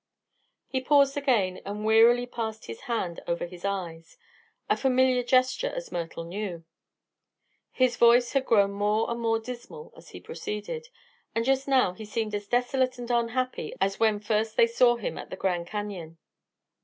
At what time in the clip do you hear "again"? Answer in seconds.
1.15-1.61